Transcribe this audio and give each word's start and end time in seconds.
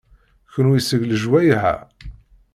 Kenwi 0.51 0.79
seg 0.81 1.01
lejwayeh-a? 1.05 1.75